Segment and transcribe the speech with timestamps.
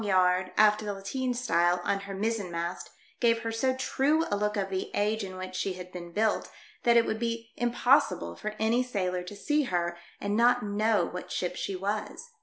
[0.03, 4.57] yard, after the lateen style, on her mizzen mast, gave her so true a look
[4.57, 6.49] of the age in which she had been built
[6.81, 11.31] that it would be impossible for any sailor to see her and not know what
[11.31, 12.31] ship she was.